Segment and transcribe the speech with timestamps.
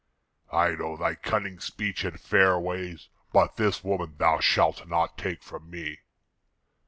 [0.51, 5.43] "I know thy cunning speech and fair ways; but this woman thou shalt not take
[5.43, 5.99] from me."